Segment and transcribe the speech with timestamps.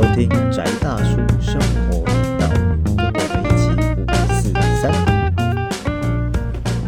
[0.00, 2.48] 收听宅大叔生活频道，
[2.96, 3.68] 跟我们一起
[4.00, 4.90] 五四三。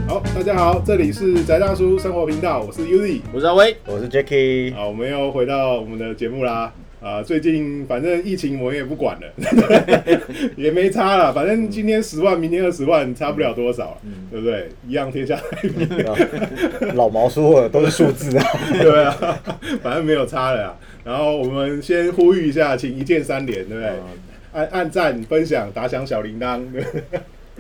[0.08, 3.20] 好，大家好，这里是宅大叔生活频道，我是 Uzi。
[3.30, 6.72] 我是阿威，我是 Jacky，好，我们又回到我们的节目啦。
[7.02, 9.26] 啊，最近反正疫情我也不管了，
[10.56, 11.32] 也没差了。
[11.32, 13.98] 反正今天十万，明天二十万，差不了多少，
[14.30, 14.68] 对不对？
[14.86, 15.88] 一样天下太平，
[16.94, 18.44] 老毛说的都是数字啊。
[18.80, 19.40] 对啊，
[19.82, 20.78] 反正没有差了啊。
[21.04, 23.90] 然后我们先呼吁一下，请一键三连，对不对？
[24.52, 26.62] 按按赞、分享、打响小铃铛。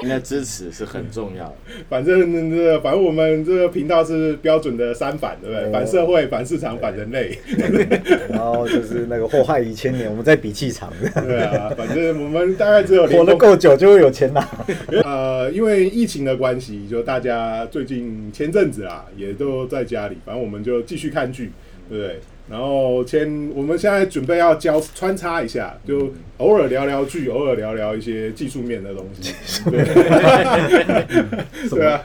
[0.00, 1.54] 应该支持是很重要的。
[1.88, 5.70] 反正这个，反正我们这个频道是标准的三反，对不对？
[5.70, 7.38] 反社会、反市场、反人类。
[8.30, 10.92] 然后就是那个祸害一千年，我们在比气场。
[11.14, 14.48] 对啊，反正我们大概只有活得够久就会有钱拿。
[15.04, 21.52] 呃，因为疫情的关系，就大家最近前阵子啊，也都在家里，反正我们就继续看剧，
[21.88, 22.20] 对不对？
[22.52, 29.32] 然后先，我们现在准备要交穿插一下，就偶尔聊聊剧，偶尔聊聊一些技术面的东西。
[29.70, 29.82] 对，
[31.70, 32.04] 对啊，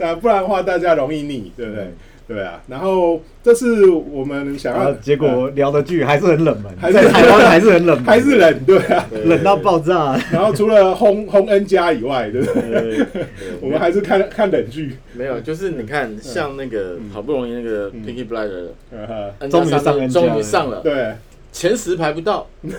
[0.00, 1.86] 啊，不然的话大家容易腻，对不对？
[2.30, 2.62] 对啊。
[2.68, 10.16] 然后这是我们想要，结果聊的剧还是很冷门，还在台湾还是很冷门，还是冷，对啊，冷到爆炸。
[10.32, 13.06] 然后除了轰轰 N 加以外，对不对？
[13.60, 14.96] 我们还是看看冷剧。
[15.14, 21.14] 没有，就是你看，像那个好不容易那个 Pinky Blind 终于上，终于上了，对。
[21.52, 22.72] 前十排不到， 你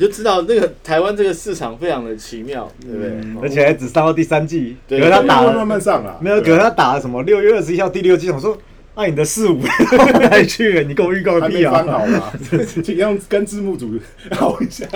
[0.00, 3.12] 就知道那个台湾这个市场非常的奇妙，对不对？
[3.40, 8.58] 而且还只上到第三季，可是他打了慢慢上了，没有，可是他打了什么六月二十一号第六季，我说，
[8.96, 9.60] 那你的四五
[10.30, 10.84] 来去？
[10.88, 11.72] 你给我预告个屁啊！
[11.72, 12.32] 翻好了，
[12.82, 13.92] 请用跟字幕组
[14.30, 14.86] 聊一下。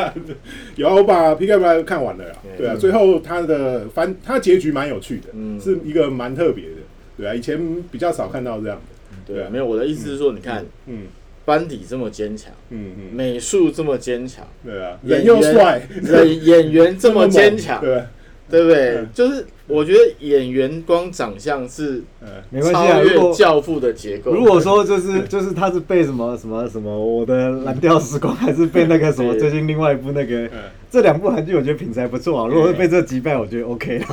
[0.77, 5.29] 有我把 P K B 看完了呀，对啊，最后他的翻，他结局蛮有趣的，
[5.63, 6.77] 是一个蛮特别的，
[7.19, 7.61] 对啊，以前
[7.93, 8.81] 比较少看到这样
[9.29, 11.03] 的，对啊，没有，我的意思是说，你看，嗯。
[11.43, 18.05] 班底这么坚强，嗯嗯，美术这么坚强，对啊，演又帅，演演员这么坚强，对，
[18.49, 19.05] 对不对？
[19.13, 23.01] 就是我觉得演员光长相是呃，没关系啊。
[23.01, 30.49] 越教父的结构，如果说就是就是他是被什么什么什么我的蓝调时光，还是被那个什么最近另外一部那个。
[30.93, 34.07] 这两部韩剧我觉得品质还不错啊，如果是被这击败，我觉得 OK 了。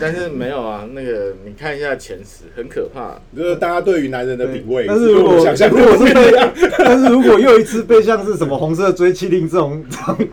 [0.00, 3.20] 但是没有啊，那个你看一下前十，很可怕。
[3.36, 6.32] 就是大家对于男人的品味，但是如果想象，如果是被，
[6.78, 9.84] 但是如果又一次被像是什么红色追妻令这种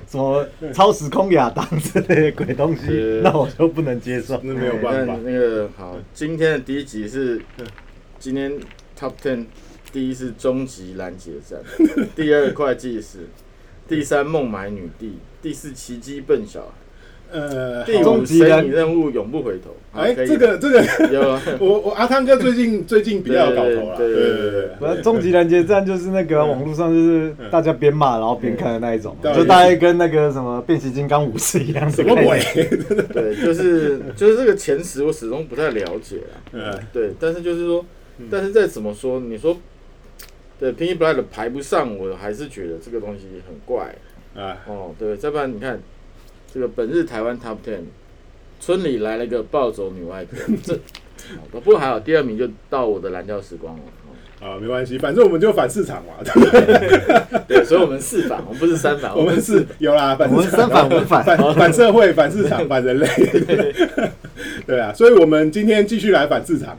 [0.07, 4.39] 什么超时空亚当之类的鬼东西，那我就不能接受。
[4.41, 5.17] 那没有办法。
[5.23, 7.41] 那个好，今天的第一集是
[8.19, 8.59] 今天
[8.97, 9.45] Top Ten，
[9.91, 11.61] 第一是终极拦截战，
[12.15, 13.27] 第二会计师，
[13.87, 15.17] 第三孟买女帝。
[15.41, 16.73] 第四奇迹笨小孩，
[17.31, 19.75] 呃，第五神女任务永不回头。
[19.93, 20.81] 哎，这个这个
[21.11, 21.21] 有
[21.59, 25.01] 我我阿汤哥最近最近比较搞头了，对对对对。
[25.01, 31.89] 终极拦截战就是那个网络上就是大家边骂然后边看的那一种，就大概跟那个什么变形金刚武士一样。
[31.91, 32.39] 什么鬼？
[33.13, 36.33] 对，就是就是这个前十我始终不太了解啊。
[36.53, 37.85] 嗯，对，但是就是说，
[38.29, 39.57] 但是再怎么说，你说
[40.59, 43.95] 对 Pinky Blood 排不上，我还是觉得这个东西很怪。
[44.35, 45.81] 啊哦对，再不然你看
[46.53, 47.81] 这个本日台湾 Top Ten，
[48.59, 50.79] 村里来了一个暴走女外科，这
[51.51, 53.83] 不过还好，第二名就到我的蓝调时光了。
[54.41, 56.13] 啊，没关系，反正我们就反市场嘛。
[57.45, 61.23] 对，所以我们四反，我们不是三反，我们是有啦，反我们三反五反，
[61.55, 63.07] 反社会、反市场、反人类。
[64.65, 66.77] 对啊，所以我们今天继续来反市场。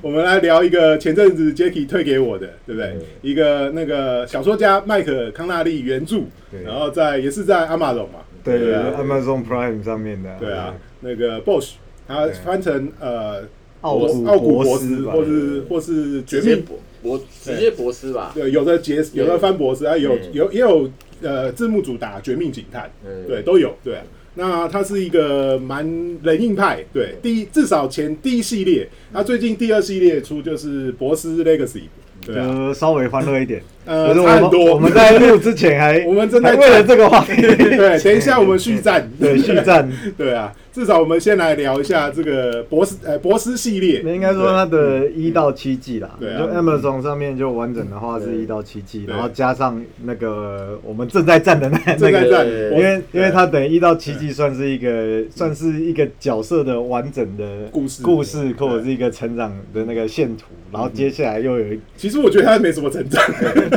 [0.00, 2.96] 我们来聊一个前阵子 Jacky 推给我的，对不对？
[3.20, 6.22] 一个那个小说家麦克康纳利原著，
[6.64, 10.30] 然后在也是在 Amazon 嘛，对啊，Amazon Prime 上面的。
[10.40, 11.72] 对啊，那个 Bosch，
[12.08, 13.42] 他翻成呃。
[13.84, 16.64] 奥奥古博斯，或是或是绝命
[17.02, 18.32] 博直接博斯吧？
[18.34, 20.90] 对，有的杰有的翻博斯啊，有有也有
[21.20, 22.90] 呃字幕组打绝命警探，
[23.28, 23.74] 对，都有。
[23.84, 23.98] 对，
[24.36, 25.84] 那它是一个蛮
[26.22, 26.82] 冷硬派。
[26.94, 31.82] 对，第一至少前第一系列，那最近第二系列出就是博斯 Legacy。
[32.24, 34.74] 对稍微欢乐一点，呃，差很多。
[34.74, 40.52] 我们在录之前还， 我们正在为了这个话题， 对，等一下我们续战， 对，续战，对啊。
[40.72, 46.10] 至少我们先来聊一下这个博斯呃博斯系列，应该说它的一到七季啦。
[46.18, 58.02] 对，就 Amazon 上面就完整的话是一到七季，然后加上那个我们正在战的那正在战，因为因为它等于一到七季算是一个算是一个角色的完整的故事。
[58.02, 61.64] 故事或者是一个成长的那个线图，然后接下来又有，
[61.96, 63.22] 其实我觉得它没什么成长，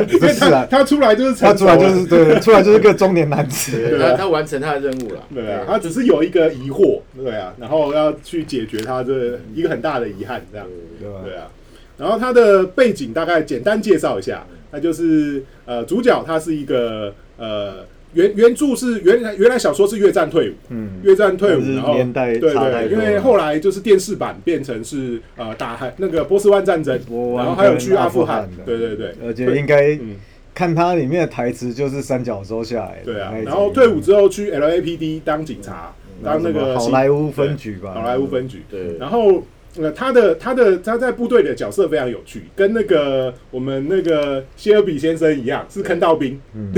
[0.18, 7.00] 不是啊，他出来就是他出来就是对，出来就是个中年男子， 他他完成他的任务了，对啊，他只是有一个疑惑。
[7.16, 10.66] 对啊，然后要去解决他这一个很大的遗憾，这样。
[11.24, 11.48] 对啊。
[11.96, 26.98] 然后他的背景大概简单介绍一下，那就是呃，主角他是一个呃原原著是原来原来小说是越战退伍，嗯，越战退伍，然后年代对对，因为后来就是电视版变成是呃打海那个波斯湾战争，
[27.36, 30.16] 然后还有去阿富汗的，对对对，而且应该嗯
[30.54, 35.94] 看它里面的台词就是三角洲下来的对啊然后退伍之后去 LAPD 当警察，
[36.24, 39.44] 当那个好莱坞分局吧，好莱坞分局，对，然后
[39.76, 46.72] 呃，他的他的他在部队的角色非常有趣，跟那个我们那个谢尔比先生一样，是坑道兵，嗯，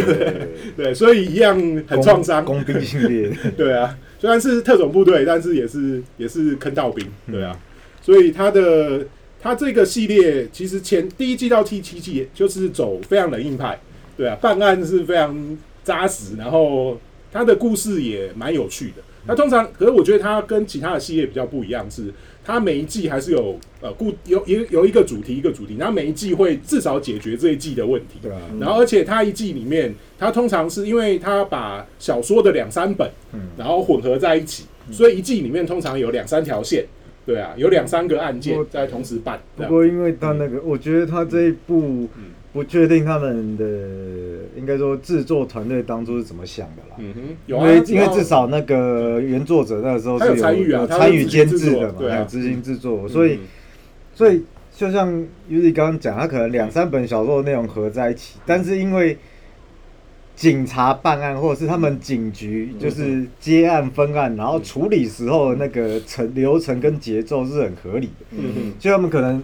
[0.77, 1.57] 对，所以一样
[1.87, 2.45] 很创伤。
[2.45, 7.59] 工兵系列，对啊，虽然是特种部队，但是也是也是坑道兵，对啊，
[8.03, 9.07] 所以他的
[9.41, 13.81] 他这个系列其实前第一季到第七季就是走非常冷硬派，
[14.17, 17.01] 对啊，办案是非常扎实，然后
[17.33, 19.03] 他的故事也蛮有趣的。
[19.27, 22.05] 那通常，可是我觉得他跟其他的系列比较不一样，是
[22.45, 28.19] 它每一季还是有呃固有有有一个主题一个主题，然后每一季会至少解决这一季的问题。
[28.23, 33.41] 对啊，然后，而且它一季里面，它通常是因为它把小说的两三本，嗯。
[33.57, 36.85] 然后混合在一起，所以一季里面通常有两三条线，
[37.27, 39.41] 对啊，有两三个案件在同时办。
[39.57, 43.65] 不过因为他那个，我觉得他这一部嗯不确定他们的
[44.57, 46.97] 应该说制作团队当初是怎么想的啦。
[46.99, 50.27] 嗯哼，有因为因为至少那个原作者那个时候是
[50.69, 53.39] 有参与监制的嘛，还有执行制作，所以嗯
[54.15, 54.43] 所以
[54.77, 55.09] 就像
[55.49, 59.17] Uzi 刚刚讲，他可能两三本小说的内容合在一起，但是因为
[60.35, 69.41] 警察办案或者是他们警局就是接案分案，然后处理时候的那个程流程跟节奏是很合理的，嗯哼，所以他们可能。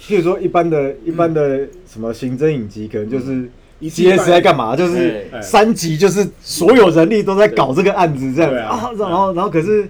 [0.00, 3.48] 譬如说，一般的、一般的什么刑侦影集，可能就是
[3.78, 4.74] 一季 CS 在干嘛？
[4.74, 5.40] 就是哎。
[5.40, 8.50] 三集，就是所有人力都在搞这个案子这样。
[8.66, 8.90] 啊。
[8.98, 9.88] 然后，然后可是，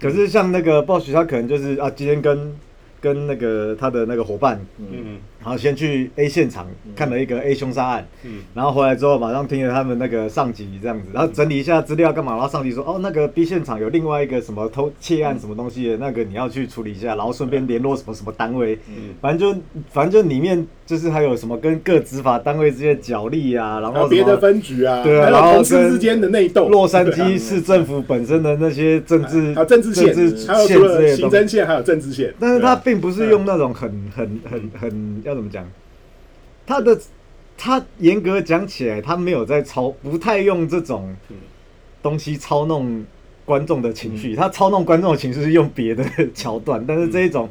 [0.00, 2.52] 可是像那个 Boss，他可能就是啊，今天跟
[3.00, 8.40] 跟那个他的那个伙伴，嗯然后先去 A 现场看了一个 A 凶杀案，嗯。
[8.54, 12.32] 然后回来之后马上听了他们那个上级这样子，然后整理一下资料干嘛？
[12.32, 19.60] 然后上级说哦，那个 B 现场有另外一个什么偷窃案什么东西的，那个你要去处理一下，然后顺便联络什么什么单位，嗯，反正就
[19.90, 31.36] 反正就里面就是还有什么跟各执法单位之间角力啊，然然后别的分局啊，对啊然后跟同事之间的内斗，洛杉矶市政府本身的那些政治啊政治线，治还有线除了行之类的东西。
[31.36, 35.66] 政线，还有政治线，但是他并不是用那种很很很很要怎么讲，
[36.66, 37.00] 他的
[37.56, 41.36] 他严格讲起来，他没有在操，不太用这种嗯
[42.02, 43.04] 东西操弄
[43.44, 46.04] 观众的情绪，他操弄观众的情绪是用别的
[46.34, 47.48] 桥段，但是这一种。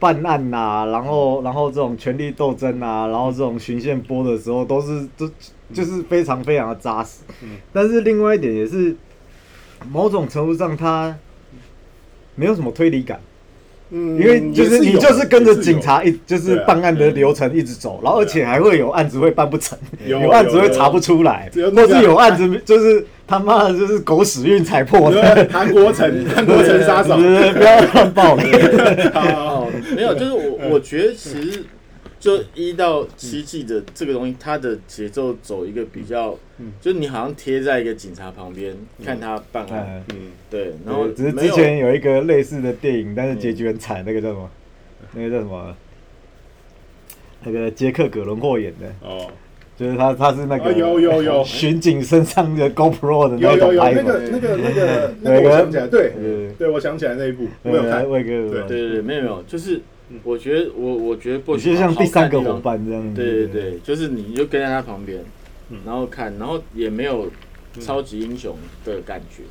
[0.00, 5.30] 办案呐、然后然后这种权力斗争啊，然后这种循线播的时候，都是都
[5.74, 7.18] 就是非常非常的扎实。
[7.42, 8.96] 嗯但是另外一点也是，
[9.90, 11.14] 某种程度上他
[12.34, 13.20] 没有什么推理感。
[13.90, 19.76] 嗯，因为就是你就是跟着警察一就是办案的流程一直走，然后而且还会有案子会办不成，
[20.06, 28.50] 有 有案子会查不出来，那个或是有案子就是他妈的就是狗屎运才破对的，韩国城， 韩国城杀手，不要乱爆雷。
[29.12, 29.60] 好好好。
[29.62, 29.66] 哦，
[29.96, 31.64] 没有，就是我我觉得其实
[32.20, 40.16] 就一到七季的这个东西，它的节奏走一个比较嗯，就是你好像贴在一个警察旁边看他办案，嗯嗯，
[40.50, 44.50] 对，然后只是之前有一个类似的电影，但是结局很惨，那个叫什么？
[45.14, 45.74] 那个叫什么？
[47.42, 49.26] 那个杰克·葛伦霍演的，哦，
[49.74, 51.42] 就是他，他是那个啊有有有。
[51.42, 56.50] 巡警身上的 GoPro 的有有有那种拍法，那个那个那个 那个我想起来，对对。
[56.58, 59.80] 对，我想起来那一部，我有看，对对对，没有没有，就是
[60.10, 60.18] 嗯。
[60.24, 63.14] 我觉得我我觉得不你就像第三个伙，伴这样子。
[63.14, 65.18] 对对对，就是你就跟在他旁边
[65.70, 67.30] 嗯，然后看，然后也没有
[67.80, 69.42] 超级英雄的感觉，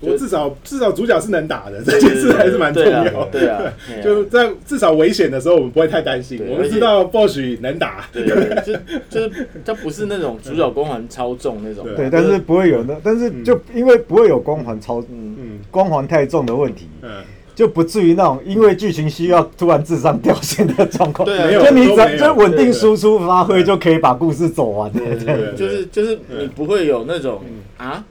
[0.00, 3.62] 我至少至少主角是能打的，这件事还是蛮重要啊，对啊，
[4.02, 6.40] 就在至少危险的时候，我们不会太担心。
[6.48, 15.58] 我们知道 Bosch 能打，对对对，就 就是他不是那种主角光环超重那种，对对，但是不会有那，但是就因为不会有光环超嗯，嗯。
[15.70, 17.10] 光环太重的问题，嗯，
[17.58, 21.26] 就不至于那种因为剧情需要突然智商掉线的状况。
[21.26, 24.92] 对啊没有就你只就稳定输出发挥就可以把故事走完。
[24.92, 25.00] 的。
[25.00, 27.42] 对对就是就是你不会有那种
[27.76, 28.04] 啊，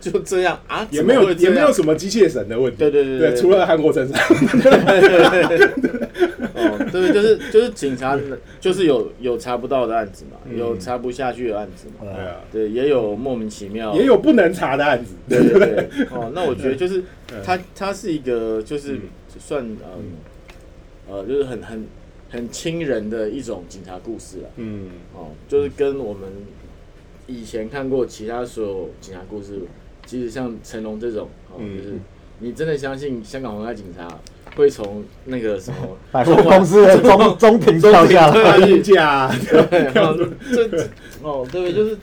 [0.00, 2.76] 就这样啊，也没有也没有什么机械神的问题。
[2.78, 4.16] 对对对对，除了韩国神上，
[6.54, 8.18] 哦，对，就是就是警察
[8.60, 10.56] 就是有有查不到的案子嘛，嗯。
[10.56, 15.14] 有查不下去的案子嘛，对啊，对，也有莫名其妙，也有不能查的案子。
[15.28, 17.00] 对对对，哦，那我觉得就是
[17.32, 19.00] 嗯它它是一个就是嗯。
[19.36, 21.84] 算呃呃就是很很
[22.30, 24.90] 很亲人的一种警察故事了，嗯。
[25.12, 26.30] 哦，就是跟我们
[27.26, 29.58] 以前看过其他所有警察故事，
[30.06, 31.76] 其实像成龙这种，哦，嗯。
[31.76, 31.94] 就是
[32.38, 34.06] 你真的相信香港皇家警察
[34.56, 35.76] 会从那个什么
[36.12, 40.88] 百货公司的中中庭跳下来，判假，对，
[41.22, 41.96] 哦，对，就是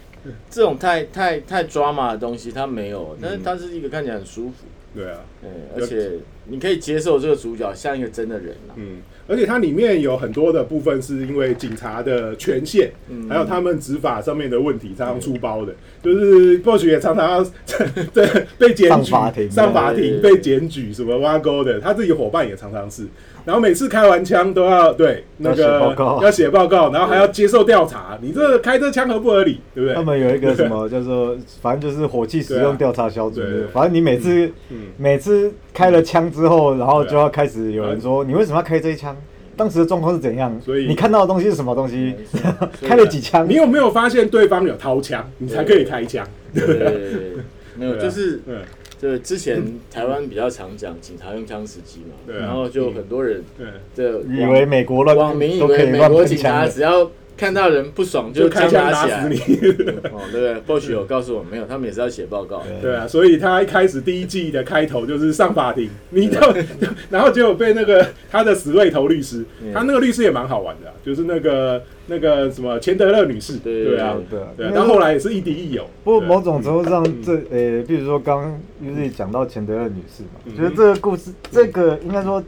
[0.50, 6.12] 这种太太太 drama 的东西它没有，但是它是一个看起来很舒服，对啊，嗯，而且
[6.46, 13.30] 你可以接受这个主角像一个真的人啊，嗯，而且它里面有很多的部分是因为警察的权限，嗯。
[13.30, 17.46] 还有他们执法上面的问题，常常出包的，就是或许也常常要
[18.14, 18.28] 对
[18.58, 23.06] 被检举、上法庭上法庭被检举什么挖沟的，他自己伙伴也常常是。
[23.44, 29.96] 然后每次开完枪都要对那个要写报告，然后还要接受调查，你这开这枪合不合理，对不对？
[29.96, 33.42] 他们有一个什么叫做，反正就是火器使用调查小组
[33.74, 39.18] 反正你每次嗯每次开了枪之后，然后就要开始有人说你为什么要开这一枪？
[39.56, 40.60] 当时的状况是怎样？
[40.64, 42.16] 所以你看到的东西是什么东西？
[42.82, 43.48] 开了几枪？
[43.48, 46.28] 你有没有发现对方有掏枪，你才可以开枪？
[46.54, 47.22] 对对对对，
[47.78, 48.58] 没有，就是嗯，
[49.00, 57.10] 对之前台湾比较常讲警察用枪时机嘛，啊然后就很多人对，这以为美国乱网民以都可以为美乱警察枪只要
[57.42, 59.36] 看到人不爽就开枪打死你。
[60.14, 62.62] 哦，对？Bosch 有告诉我没有，他们也是要写报告。
[62.80, 66.54] 对啊，所以他一开始第一季的开头就是上法庭，你到
[67.10, 75.90] 然后结果被那个他的死对头律师，嗯他那个律师也蛮好玩的啊、就是那个那个什么钱德勒女士，对对啊，对啊对啊，因为到后来也是亦敌亦友。
[76.04, 82.44] 不过某种程度上，这呃，比如说刚刚尤里讲到钱德勒女士嘛，嗯觉得这个故事，这个应该说，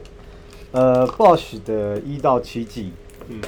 [0.72, 2.92] 呃，Bosch 的一到七季
[3.30, 3.42] 嗯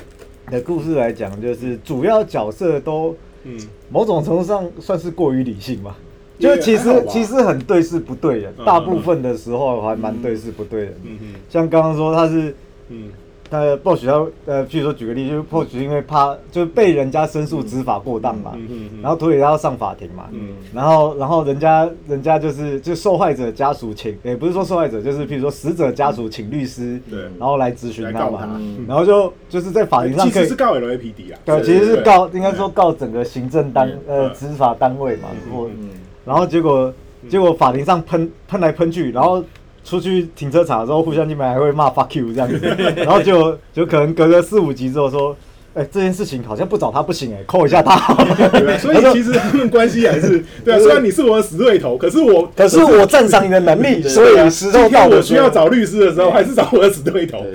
[0.51, 3.59] 的故事来讲，就是主要角色都嗯，
[3.89, 5.95] 某种程度上算是过于理性嘛，
[6.37, 10.99] 也就其实其实很对事不对人，嗯大部分的时候还蛮对事不对人的。
[11.05, 11.27] 嗯嗯。
[11.49, 12.55] 像刚刚说他是
[12.89, 13.09] 嗯
[13.49, 20.49] 他 Bosch 要呃，譬如说举个例，就是 Bosch 因为怕就是被人家申诉执法过当嘛，嗯嗯嗯然后拖延要上法庭嘛，嗯。
[20.73, 27.21] 然后然后人家人家就是就受害者家属请，也不是说受害者，就是譬如说死者家属请律师，对。
[27.39, 28.85] 然后来咨询他嘛，嗯。
[28.87, 30.55] 然后就就是在法庭上可以其实是。
[30.55, 34.17] 告 LAPD 啊，对，其实是告，应该说告整个行政单嗯。
[34.25, 35.89] 呃执法单位嘛，嗯或嗯，
[36.25, 36.91] 然后结果
[37.29, 39.43] 结果法庭上喷喷来喷去，然后
[39.85, 42.59] 出去停车场的时候，互相进门还会骂 fuck you 这样子，
[42.97, 45.37] 然后就就可能隔个四五集之后说，
[45.75, 47.95] 哎、这件事情好像不找他不行哎、扣一下他。
[48.79, 50.79] 所以其实他们关系还是 对啊。
[50.79, 57.45] 虽然你是我的死对头，可是我可是我赞赏你的能力，所以今天我需要找律师的时候，还是找我的死对头。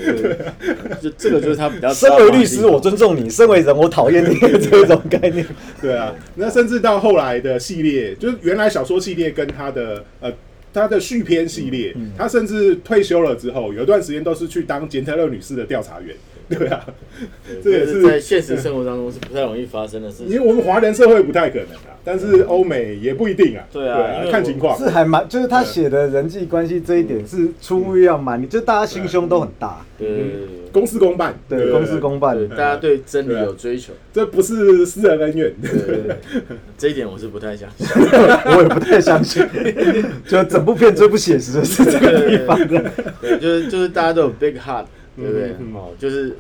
[1.03, 1.93] 就这个就是他比较。
[1.93, 4.37] 身为律师，我尊重你；身为人，我讨厌你。
[4.39, 5.45] 这种概念，
[5.81, 10.31] 对啊，那甚至到后来的系列，就是原来小说系列跟他的呃
[10.73, 16.15] 他的续篇系列，嗯他甚至退休了之后，有一段时间都是去当杰特勒女士的调查员。
[16.59, 16.85] 对啊，
[17.63, 20.29] 这这也是是在现实生活当中是不太容易发生的事情。
[20.29, 23.65] 因为我们华人社会不太可能啊，但是欧美也不一定啊。
[23.73, 24.77] 对啊看情况。
[24.77, 30.09] 是还蛮，就是他写的人际关系这一点是出乎意料蛮，就大家心胸都很大，对
[30.73, 32.49] 公事公办，对，公事公办对，。
[32.49, 33.93] 大家对真理有追求。
[34.13, 35.55] 这不是私人恩怨。
[35.63, 36.17] 对对对，
[36.77, 37.87] 这一点我是不太相信。
[38.57, 39.47] 我也不太相信，
[40.27, 42.91] 就整部片最不写实的是这个地方的。
[43.21, 44.85] 对，就是就是大家都有 big heart，
[45.21, 45.51] 对不对？
[45.75, 46.35] 哦，就是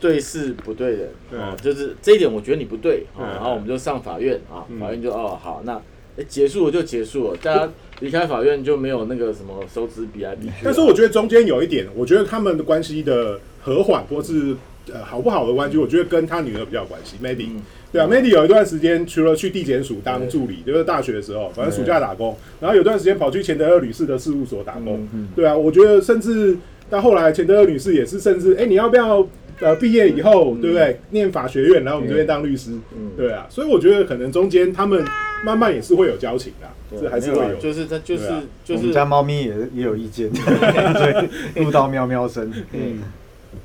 [0.00, 1.38] 对事不对人，对。
[1.38, 5.80] 哦，就是这一点我觉得你不对，哦嗯，然后我们就上法院啊嗯，法院就哦好，那
[6.16, 7.68] 诶结束了就结束了，大家
[8.00, 10.60] 离开法院就没有那个什么手指比来比去啊。
[10.64, 14.54] 但是我觉得中间有一点，我觉得他们的关系的和缓或是
[14.92, 17.16] 呃好不好的关系，我觉得跟他女儿比较有关系。
[17.22, 17.62] 嗯。
[17.92, 25.06] 对啊，Mandy 有一段时间除了去地检署当助理，就是大学的时候，反正暑假打工，然后有段时间跑去钱德勒女士的事务所打工。
[25.12, 25.28] 嗯。
[25.36, 26.56] 对啊，我觉得甚至
[26.92, 29.26] 到后来钱德勒女士也是，甚至哎、你要不要
[29.60, 31.00] 呃毕业以后，对不对？
[31.08, 32.72] 念法学院，来我们这边当律师。
[32.94, 33.12] 嗯。
[33.16, 35.02] 对啊，所以我觉得可能中间他们
[35.42, 37.56] 慢慢也是会有交情的，对这还是会有。
[37.56, 38.42] 就是他就是啊。
[38.62, 38.80] 就是。
[38.80, 41.08] 我们家猫咪也也有意见，所
[41.56, 42.52] 以录到喵喵声。
[42.72, 43.02] 嗯，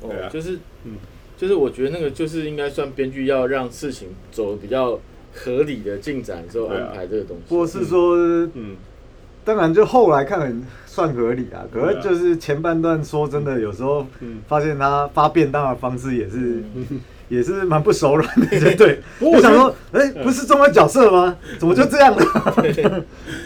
[0.02, 0.54] 哦对啊，就是
[0.86, 0.94] 嗯。
[1.36, 5.00] 就是我觉得那个就是应该算编剧要让事情走得比较
[5.34, 6.88] 合理的进展的时候对啊。
[6.92, 7.54] 安排这个东西。
[7.54, 8.16] 或是说，
[8.54, 8.76] 嗯，
[9.48, 14.40] 当然就后来看很算合理啊，可是就是前半段说真的，有时候嗯。
[14.46, 17.00] 发现他发便当的方式也是嗯。
[17.30, 19.02] 也是蛮不手软的，就对。
[19.20, 21.36] 不过我想说，哎，不是中文角色吗？
[21.60, 22.24] 怎么就这样了？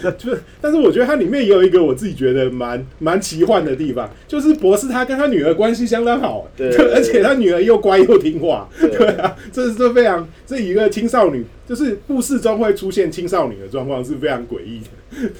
[0.19, 6.69] 就是，但是我觉得它里面也有一个我自己觉得蛮蛮奇幻的地方，就是博士他跟他女儿关系相当好，对。
[6.93, 8.87] 而且他女儿又乖又听话，对。
[8.91, 14.81] 对啊，这是这非常这一个青少女，就是故事中会出现青少女的状况是非常诡异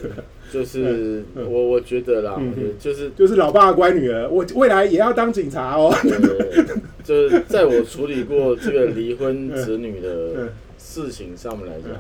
[0.02, 0.10] 的，
[0.52, 6.66] 就是嗯我我觉得啦，嗯我觉得就是就是老爸的乖女儿，我未来也要当警察哦，呃，
[7.04, 10.04] 就是在我处理过这个离婚子女嗯。
[10.04, 11.92] 的事情上面来讲，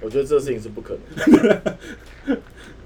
[0.00, 1.60] 我觉得这事情是不可能的。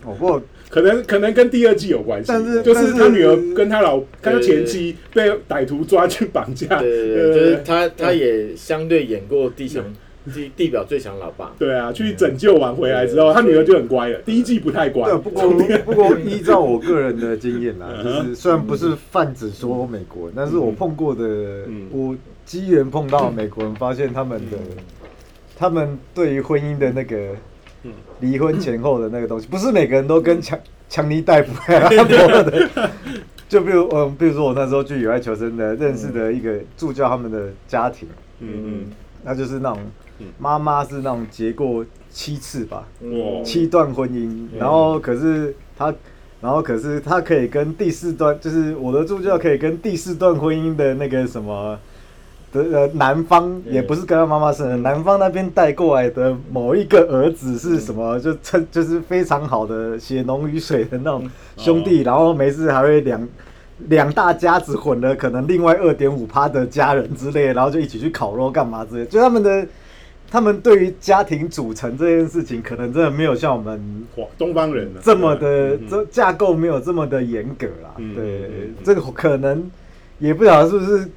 [0.05, 9.85] 哦，不过可能可能跟第二季有关系，但是就是他女儿跟他老跟他对前妻被歹徒抓去绑架，对对对，就是他他也相对演过地强
[10.33, 11.53] 地地表最强老爸。
[11.59, 14.19] 对啊，去拯救完回来之后，他女儿就很乖了。
[14.21, 15.09] 第一季不太乖。
[15.09, 15.51] 对，不过
[15.85, 21.25] 不过依照我个人的经验啦，就是虽然不是泛指说美国人，但是我碰过的，
[21.91, 22.15] 我
[22.45, 24.57] 机缘碰到美国人，发现他们的
[25.57, 27.17] 他们对于婚姻的那个
[28.21, 32.91] 离婚前后的那个东西，不是每个人都跟强强尼戴夫一样的。
[33.49, 38.09] 就比如嗯，比如说我那时候去野外求生的认识的一个助教，他们的家庭，
[38.41, 38.85] 嗯嗯，
[39.23, 39.79] 那就是那种
[40.39, 42.85] 妈妈是那种结过七次吧，
[43.45, 45.95] 七段婚姻，然后可是他，
[46.41, 51.79] 然后可是他可以跟第四段，就是我的助教可以跟第四段婚姻的那个什么。
[52.53, 58.21] 的呃，男方也不是跟他妈妈生的，男方那边带过来的某一个儿子是什么？
[58.21, 61.27] 就称就是非常好的血浓于水的那种
[61.57, 63.29] 兄弟，然后没事还会两
[63.89, 69.07] 两大家子混了，可能另外二点五趴的家人之类，然后就一起去烤肉干嘛之类。
[69.07, 69.67] 就他们的
[70.33, 73.79] 他们对于家庭组成这件事情，可能真的没有像我们
[74.39, 77.95] 东方人这么的这架构没有这么的严格啦。
[78.17, 79.71] 对，这个可能
[80.19, 81.09] 也不晓得是不是。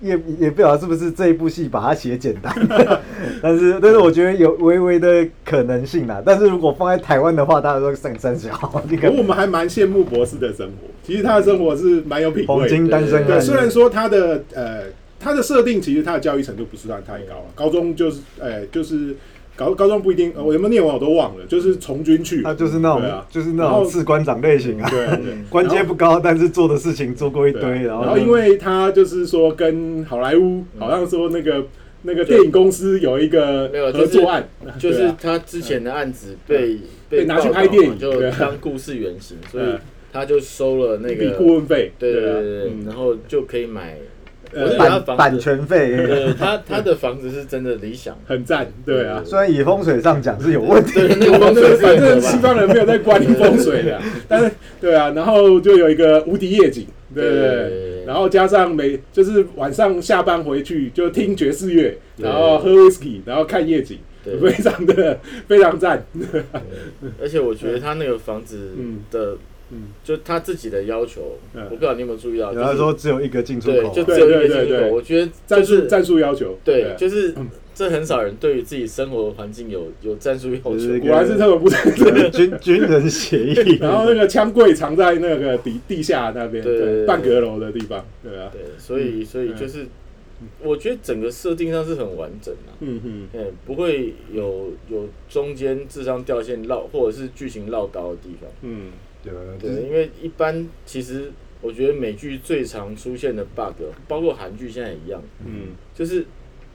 [0.00, 2.52] 也也不晓得是不是这一部戏把它写简单，
[3.40, 6.20] 但是但是我觉得有微微的可能性啦。
[6.22, 8.50] 但是如果放在台湾的话，大家都三三小。
[8.58, 12.46] 不过我们还蛮羡慕博士的生活，其实他的生活是蛮有品味。
[12.46, 14.82] 黄金单身对，虽然说他的呃
[15.24, 19.16] 他的设定其实他的教育程度不是算太高了，高中就是呃就是。
[19.56, 21.46] 高高中不一定，我有没有念完我都忘了。
[21.46, 24.90] 就是从军去，他就是那种，就是那种士官长类型啊。
[24.90, 25.06] 对，
[25.48, 27.62] 官阶不高，但是做的事情做过一堆。
[27.84, 31.64] 然后，因为他就是说跟好莱坞好像说那个
[32.02, 36.78] 那个电影公司有一个合作案，就是他之前的案子被
[37.08, 39.66] 被拿去拍电影，就当故事原型，所以
[40.12, 41.92] 他就收了那个顾问费。
[41.96, 43.98] 对对对，然后就可以买。
[44.78, 49.22] 版版权费，对他他的房子是真的理想，很赞，对啊。
[49.24, 58.04] 虽然以风水上讲是有问题，那个风水反正西方人没有在管理风水的，但是对啊，然后就有一个无敌夜景，对对。
[58.06, 63.98] 然后加上每就是晚上下班回去就听爵士乐，然后喝 whisky，然后看夜景，
[64.40, 66.04] 非常的非常赞。
[67.20, 68.72] 而且我觉得他那个房子
[69.10, 69.36] 的。
[69.70, 74.88] 嗯，就他自己的要求，我不知道你有没有注意到，他说只有一个进出口，就只有一个进出口。
[74.94, 77.34] 我觉得战术战术要求，对，就是
[77.74, 80.98] 这很少人对于自己生活环境有有战术要求。
[81.00, 89.86] 果然是特种部队军军人协议， 然后那个枪柜藏在那个底地下那边，对，半阁楼的地方，对啊，对，所以所以就是，
[90.62, 98.90] 我觉得整个设定上是很完整的，嗯嗯，哎，不会有有中间智商掉线绕或者是剧情绕高的地方，嗯。
[99.58, 106.24] 对，因为一般其实我觉得美剧最常出现的 bug，包括韩剧现在也一样，嗯，就是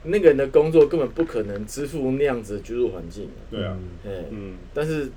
[0.04, 3.76] 那个人的工作根本不可能支付那样子的居住环境，对啊，
[4.30, 5.08] 嗯，但是。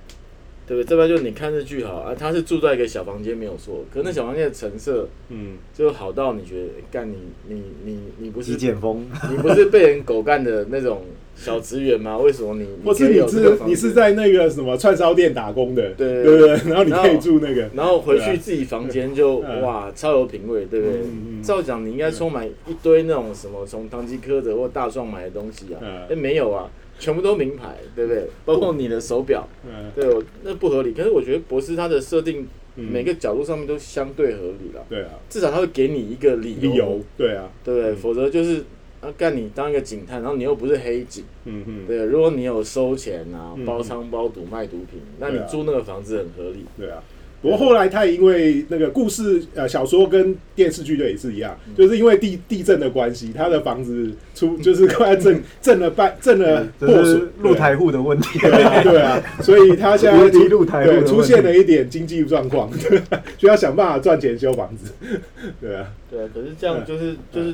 [0.68, 0.86] 对不对？
[0.86, 7.16] 这边就你看日剧好啊，他是住在一个小房间没有错，可是那小房间的成色，嗯，就好到你觉得干你
[7.48, 11.02] 你你你不是简风，你不是被人狗干的那种
[11.36, 12.18] 小职员吗？
[12.20, 12.68] 为什么你？
[12.86, 15.92] 或是你是你是在那个什么串烧店打工的？
[15.98, 21.02] 对对对，然后你可以住那个，然后回去自己房间就哇超有品味，对不对？
[21.44, 26.70] 照讲你应该充满一堆那种什么从唐吉诃德或大壮买的东西啊，哎没有啊。
[27.04, 28.26] 全部都名牌，对不对？
[28.46, 29.46] 包括你的手表，
[29.94, 30.94] 对，那不合理。
[30.94, 34.86] 可是我觉得博士他的设定，每个角度上面都相对合理了。
[34.90, 37.02] 对啊，至少他会给你一个理由。
[37.18, 37.94] 对啊，对不对？
[37.94, 38.64] 否则就是
[39.02, 41.26] 啊，干你当一个警探，然后你又不是黑警。
[41.44, 41.86] 嗯嗯。
[41.86, 46.66] 对，如果你有收钱啊，包仓包毒卖毒品，那你租那个房子很合理。
[46.78, 47.04] 对啊。
[47.44, 62.72] 不过后来他也因为那个故事呃小说跟电视剧的也是一样，就是因为地地震的关系，他的房子出就是快震 震了半震了破损，露台户的问题，对啊，所以他现在对出现了一点经济状况，
[63.38, 64.94] 需要想办法赚钱修房子，
[65.60, 67.54] 对啊，对啊，可是这样就是就是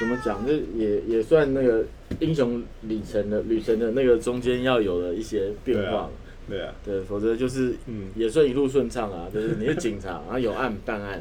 [0.00, 1.84] 怎么讲，就也也算那个
[2.18, 6.10] 英雄旅程的旅程的那个中间要有了一些变化。
[6.48, 9.26] 对啊，对，否则就是嗯，也算一路顺畅啊。
[9.32, 11.20] 就是你是警察， 然后有案办案，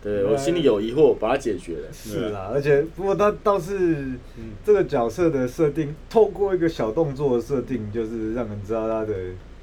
[0.00, 1.92] 对我心里有疑惑，把它解决了。
[1.92, 4.12] 是啦，而且不过他倒是
[4.64, 9.12] 这个角色的设定，透过一个小动作的设定，就是让人知道他的，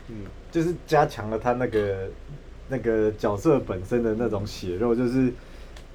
[0.09, 2.09] 嗯，就是加强了他那个
[2.67, 5.31] 那个角色本身的那种血肉，就是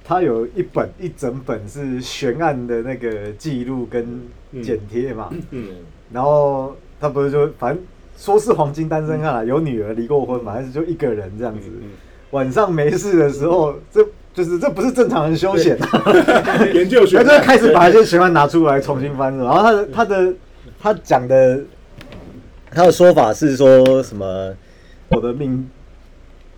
[0.03, 4.23] 他有一本一整本是悬案的那个记录跟
[4.63, 5.75] 剪贴嘛，嗯，
[6.11, 7.83] 然后他不是就反正。
[8.23, 11.69] 说是黄金单身汉，有女儿，离过婚嘛，还是就一个人这样子。
[12.31, 14.01] 晚上没事的时候，这
[14.33, 15.77] 就是这不是正常人休闲
[16.73, 19.35] 研究学， 他就开始把一些习惯拿出来重新翻。
[19.35, 20.33] 然后他的他的
[20.81, 21.59] 他讲的
[22.71, 24.55] 他的说法是说什么？
[25.09, 25.69] 我的命，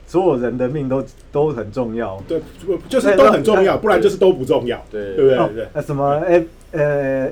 [0.06, 2.22] 所有人的命都都很重要。
[2.28, 2.40] 对，
[2.88, 4.80] 就是都很重要，不然就是都不重要。
[4.92, 5.56] 对对不对？
[5.56, 5.68] 对。
[5.74, 6.22] 呃，什么？
[6.28, 7.32] 哎呃。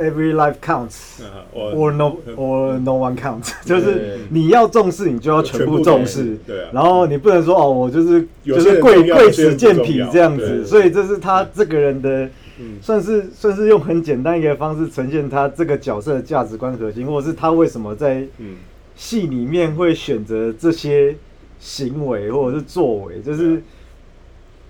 [0.00, 1.20] Every life counts,
[1.52, 3.50] or no, or no one counts。
[3.66, 6.38] 就是你要重视，你就要全部重视。
[6.46, 6.70] 对啊。
[6.72, 10.64] 然后你不能说哦，我就是就是贵贵此贱彼这样子。
[10.64, 12.30] 所以这是他这个人的，
[12.80, 18.24] 算是算是用很简单一个方式呈现他这个角色的价值观核心，或者是他为什么在
[18.94, 21.16] 戏里面会选择这些
[21.58, 23.20] 行为或者是作为。
[23.20, 23.60] 就是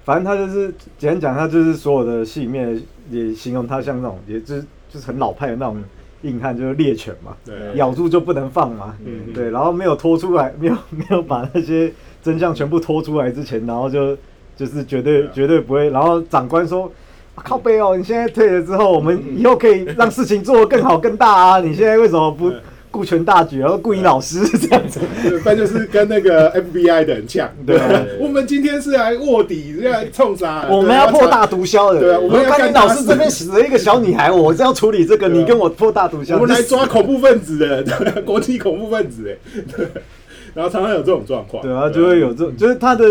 [0.07, 4.65] 反正他就是简单讲，他就是所有的戏里面也形容他像那种，也就是。
[4.89, 5.83] 就是很老派的那种
[6.23, 7.33] 硬汉，就是猎犬嘛，
[7.77, 8.95] 咬住就不能放嘛，
[9.35, 14.17] 对，然后没有拖出来， 没有没有把那些真相全部拖出来之前，然后就
[14.57, 16.91] 就是绝对绝对不会，然后长官说
[17.37, 22.53] 靠背哦，你现在退了之后，我们以后可以让事情做得更好更大啊，你现在为什么不？
[22.91, 25.01] 顾全大局，然后顾影老师这样子，
[25.45, 27.51] 反正就是跟那个 FBI 的很像。
[27.67, 27.79] 对，
[28.21, 32.01] 我们今天是来卧底，要冲杀，我们要破大毒枭的。
[32.01, 36.35] 对啊，我们看你老师这边死了一个小女孩，我是要处理这个，你跟我破大毒枭。
[36.35, 39.87] 我们来抓恐怖分子的， 国际恐怖分子哎。
[40.55, 41.63] 然后常常有这种状况。
[41.63, 43.05] 对啊，就会有这，就是他的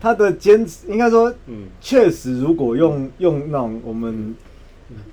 [0.00, 4.34] 他的坚持，应该说，嗯，确实，如果用用那种我们。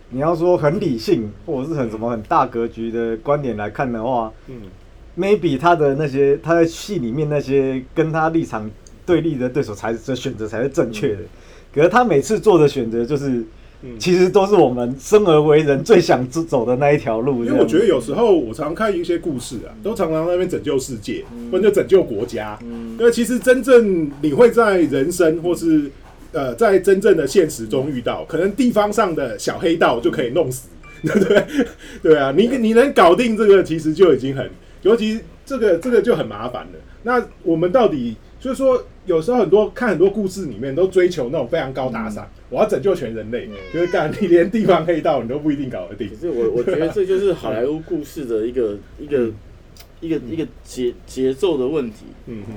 [0.09, 4.55] 你要说很理性，或者是很什么很大格局的观点来看的话，嗯
[5.17, 8.71] ，maybe 他的那些他在戏里面那些跟他立场
[9.05, 11.19] 对立的对手才的选择才是正确的，
[11.73, 13.43] 可是他每次做的选择就是，
[13.99, 17.43] 其实都是我们生而为人最想走的那一条路。
[17.43, 25.91] 因为我觉得有时候我常看一些故事啊，都常常那边拯救世界，或者拯救国家，因为其实真正你会在人生或是。
[26.37, 30.69] 呃，在真正的现实中遇到，可能地方上的小黑道就可以弄死，
[31.01, 31.43] 对不对？
[32.03, 34.47] 对啊，你你能搞定这个，其实就已经很，
[34.83, 36.79] 尤其这个这个就很麻烦了。
[37.01, 46.07] 那我们到底就是说，有时候很多看很多故事里面都追求那种非常高大上，我要拯救全人类，就是干你连地方黑道你都不一定搞得定。
[46.07, 49.31] 可是我我觉得这就是好莱坞故事的一个一个
[50.01, 52.05] 一个一个节节奏的问题。
[52.27, 52.53] 嗯嗯。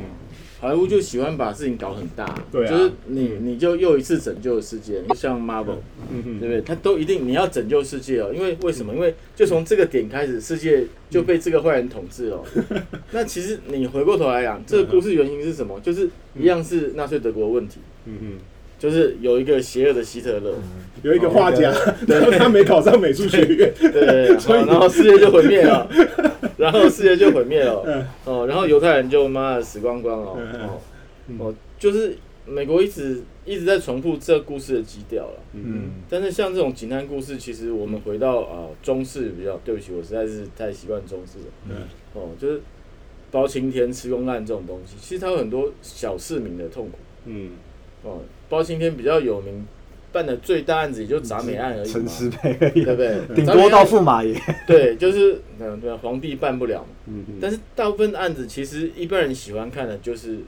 [0.60, 5.78] 好莱坞就喜欢把事情搞很大，对啊，就是你你就又一次拯救世界，像 Marvel，
[6.38, 6.60] 对不对？
[6.60, 8.92] 他都一定你要拯救世界哦，因为为什么？
[8.94, 12.44] 因为就从这个点开始，世界就被这个坏人统治了。
[13.12, 15.80] 那其实你回过头来讲，这个故事原因是什么？
[15.80, 17.78] 就是一样是纳粹德国问题。
[18.04, 18.32] 嗯嗯，
[18.78, 20.52] 就是有一个邪恶的希特勒，
[21.02, 21.72] 有一个画家，
[22.06, 25.88] 然后 他没考上美术学院，对， 所以然后世界就毁灭了。
[26.60, 30.80] 然后世界就毁灭了， 哦，然后犹太人就妈的死光光了，哦，
[31.38, 41.76] 哦，就是美国一直一直在重复这个故事的基调了，嗯，但是像这种警探故事，其实我们回到啊中式比较，对不起，我实在是太习惯中式了，嗯，
[42.12, 42.60] 哦，就是
[43.30, 47.52] 包青天吃公案这种东西，其实它有很多小市民的痛苦，嗯，
[48.02, 48.18] 哦，
[48.48, 49.66] 包青天比较有名。
[50.12, 53.20] 办的最大案子也就铡美案而已陈思培对不对？
[53.34, 54.34] 顶多到驸马爷。
[54.66, 56.84] 对，就是嗯，对，皇帝办不了。
[57.06, 57.34] 嗯嗯。
[57.40, 60.38] 但是大部分案子其实一般人喜欢看的就是，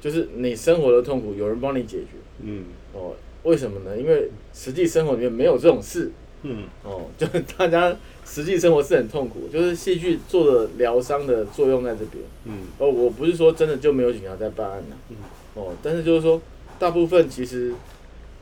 [0.00, 2.16] 就是你生活的痛苦有人帮你解决。
[2.42, 2.64] 嗯。
[2.92, 3.12] 哦，
[3.42, 3.96] 为什么呢？
[3.96, 6.10] 因为实际生活里面没有这种事。
[6.42, 6.64] 嗯。
[6.82, 12.24] 哦， 就是大家实际生活是很痛苦，就是戏剧做的疗伤的作用在这边。
[12.44, 12.68] 嗯。
[12.78, 14.96] 哦，我不是说真的就没有警察在办案呐。
[15.10, 15.16] 嗯。
[15.54, 16.40] 哦，但是就是说，
[16.78, 17.74] 大部分其实。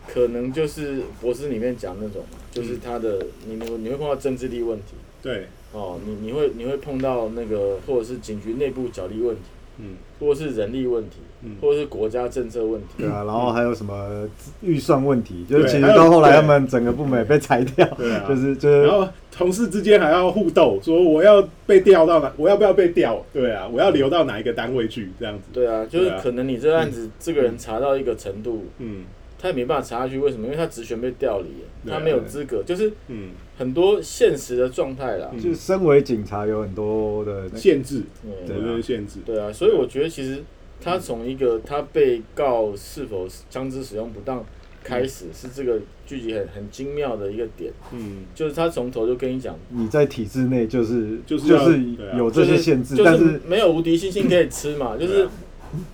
[0.07, 9.43] 可能就是博士里面讲那种嘛，就是他的你你你会碰到政治力问题，对，哦，你你会你会碰到那个或者是警局内部角力问题，
[9.79, 14.29] 嗯，或者是人力问题，嗯，或者是国家政策问题，对啊，然后还有什么
[14.61, 23.25] 预算问题，就是其实到后来他们整个部门也被裁掉，对啊，就 是就是，然后同事之间还要互斗，说我要被调到哪，我要不要被调？
[23.33, 25.11] 对啊，我要留到哪一个单位去？
[25.19, 29.05] 这样子，对啊，就是可能你这个案子这个人查到一个程度，嗯。
[29.42, 30.44] 他也没办法查下去，为什么？
[30.44, 31.48] 因为他职权被调离
[31.90, 35.33] 了，他没有资格，就是嗯，很多现实的状态啦。
[35.42, 38.05] 就身为警察有很多的限制，
[38.46, 39.18] 对，限制。
[39.26, 40.44] 对啊，所以我觉得其实
[40.81, 44.46] 他从一个他被告是否枪支使用不当
[44.85, 47.72] 开始，是这个剧集很很精妙的一个点。
[47.90, 51.81] 嗯，就是他从头就跟你讲，你在体制内就是就是就是
[52.16, 55.28] 有这些限制，但是没有无敌星星可以吃嘛，就是。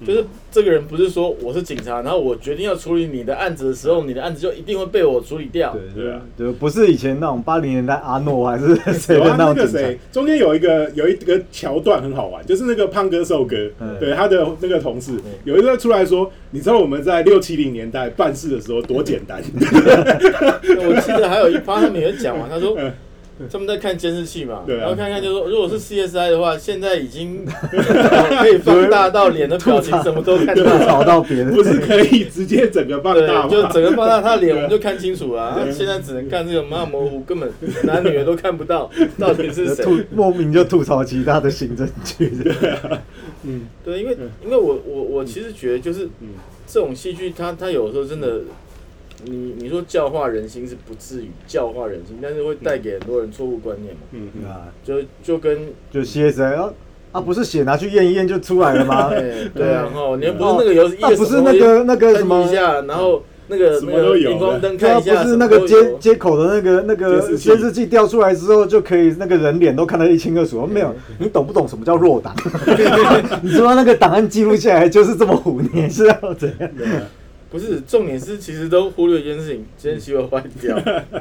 [0.07, 5.73] 就是这个人不是说我是警察，然后我决定要处理你的案子的时候，你的案子就一定会被我处理掉。
[5.73, 9.89] 对对啊，就不是以前那种八零年代阿诺还是 谁的那种警察。
[10.11, 13.57] 中间有一个有一个桥段很好玩，就是那个胖哥瘦哥，
[14.01, 15.13] 对他的那个同事
[15.45, 19.43] 有一个出来说，你知道我们在六七零年代办事的时候多简单。
[19.61, 22.77] 我记得还有一趴他们也讲完，他说。
[23.51, 30.79] 他们在看监视器嘛，对啊然后看看就说，如果是 CSI 的话，现在已经 可以放大到脸的表情什么都看吐到。
[30.81, 33.49] 槽到别人，不是可以直接整个放大对，吗？
[33.49, 35.43] 就整个放大他的脸，我们就看清楚了。
[35.43, 37.49] 啊现在只能看这个妈模糊，根本
[37.85, 39.85] 男女的都看不到 到底是谁。
[39.85, 43.01] 吐莫名就吐槽其他的行政剧的，
[43.45, 46.29] 嗯对，因为因为我我我其实觉得就是嗯
[46.67, 48.41] 这种戏剧，它它有时候真的，
[49.25, 54.01] 你你说教化人心是不至于教化人心，但是会带给很多人错误观念嘛。
[54.13, 55.59] 嗯嗯啊，就就跟
[55.91, 56.71] 就蝎子啊
[57.11, 59.09] 啊，不是血拿去验一验就出来了吗？
[59.11, 70.65] 对 对啊，哈，你又不是那个有一啊，不是那个那个什么一下，然后那个那什么都有个荧光灯对啊，看一下，不是那个接接口的那个那个监视器监视器调出来之后，就可以那个人脸都看得一清二楚。
[70.67, 72.35] 没有，你懂不懂什么叫弱档？
[73.43, 76.71] 你知道那个档案记录下来就是这么糊，你是要怎样？
[77.51, 80.77] 不是重点是，其实都忽略一件事情，监视器会坏掉。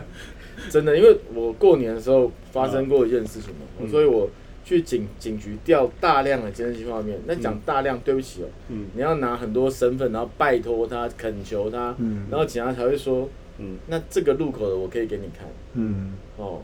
[0.69, 3.87] 真的，因为我过年的时候发生过一件事情嘛，嗯。
[3.89, 4.29] 所以我
[4.65, 7.17] 去警警局调大量的监视器画面。
[7.25, 8.87] 那讲大量，对不起哦，嗯。
[8.93, 12.25] 你要拿很多身份，然后拜托他、恳求他，嗯。
[12.29, 15.47] 然后警察才会说，嗯那这个路口的我可以给你看。
[15.75, 16.61] 嗯，哦。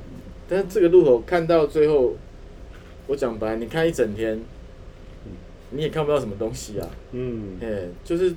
[0.49, 2.15] 但是这个路口看到最后，
[3.07, 4.41] 我讲白，你看一整天，
[5.69, 6.89] 你也看不到什么东西啊。
[7.11, 7.57] 嗯。
[7.61, 8.33] 哎，就是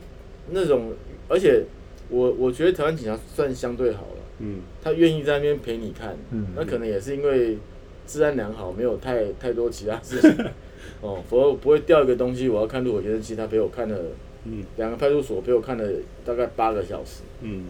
[0.50, 0.92] 那种，
[1.28, 1.62] 而且
[2.09, 4.61] 我我觉得台湾警察算相对好了，嗯。
[4.82, 7.59] 他愿意在那边陪你看，嗯那可能也是因为
[8.06, 10.30] 治安良好，没有太太多其他事情，
[11.02, 13.96] 哦，否则我不会掉一个东西，我要看路口监视器，他陪我看了
[14.44, 14.62] 嗯。
[14.76, 15.85] 两个派出所陪我看了
[16.24, 17.64] 大概八个小时，嗯。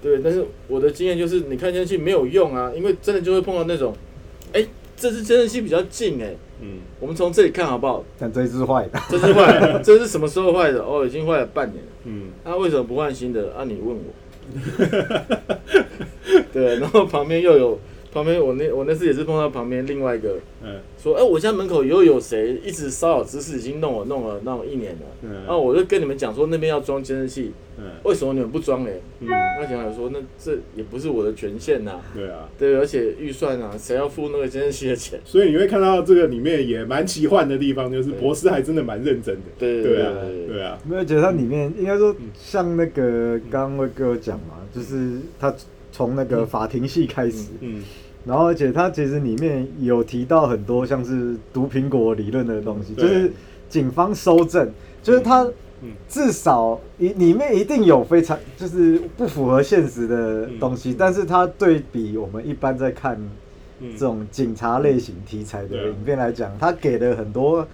[0.00, 3.94] 对，但是我的经验就是，你看监视器没有用啊，因为真的就会碰到那种，
[4.52, 8.02] 哎，这次监视器比较近哎，嗯我们从这里看好不好？
[8.18, 10.82] 但这一只坏的，这是坏的， 这是什么时候坏的？
[10.82, 11.90] 哦，已经坏了半年了。
[12.04, 13.52] 嗯那、为什么不换新的？
[13.54, 14.02] 啊，你问我。
[16.52, 17.78] 对，然后旁边又有
[18.12, 25.00] 旁边我那我那次也是碰到旁边另外一个嗯说，哎、我家门口又有谁一直骚扰滋事，已经弄了弄了弄了一年了。
[25.22, 29.00] 嗯然后我就跟你们讲说那边要装监视器，嗯为什么你们不装嘞？
[29.20, 32.48] 嗯，那警察说那这也不是我的权限呐、对啊。
[32.58, 35.18] 对，而且预算啊，谁要付那个监视器的钱？
[35.24, 39.42] 所以你会看到这个里面也蛮奇幻的地方，就是博士还真的蛮认真的。
[39.58, 45.52] 对对啊对，对啊，没有觉得它里面应该说像那个刚刚威哥有讲嘛，就是他
[45.92, 47.84] 从那个法庭戏开始，嗯
[48.24, 53.30] 然后而且它其实里面有提到很多像是毒苹果理论的东西，就是
[53.68, 54.70] 警方收证，
[55.02, 55.42] 就是他
[55.82, 63.16] 嗯至少里里面一定有非常就是不符合现实的东西，嗯但是它对比我们一般在看
[63.80, 63.92] 嗯。
[63.94, 67.66] 这种警察类型题材的影片来讲，他给了很多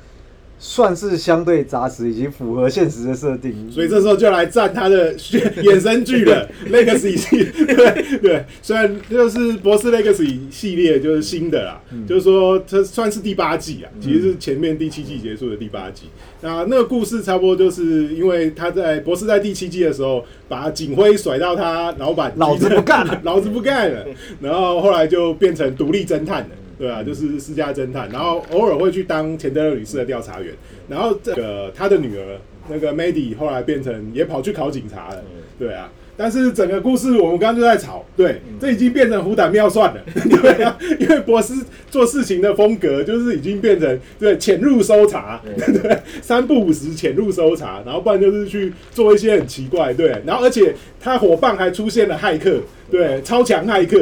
[0.59, 16.05] 算是相对扎实以及符合现实的设定，所以这时候就来赞他的衍生剧了， Legacy 系，对对，虽然就是博士 Legacy 系列就是新的啦，嗯就是说这算是第八季啊，其实是前面第七季结束的第八季。
[16.41, 24.05] 那那个故事差不多就是因为他在博士在第七季的时候，把警徽甩到他老板，老子不干了 老子不干了，
[24.41, 26.49] 然后后来就变成独立侦探了。
[26.79, 30.55] 对啊，就是私家侦探，然后偶尔会去当钱德勒女士的调查员，
[30.89, 32.39] 然后这个他的女儿
[32.69, 35.23] 那个 Maddie 后来变成也跑去考警察了，
[35.59, 35.91] 对啊。
[36.21, 40.03] 但是整个故事我们刚刚就在吵，对，这已经变成虎胆妙算了，
[40.43, 41.55] 对啊，因为博士
[41.89, 53.99] 做事情的风格就是已经变成对潜入搜查， 对，三不五时潜入搜查，然后不然就是去做一些很奇怪，对，然后而且他伙伴还出现了骇客，对，超强骇客，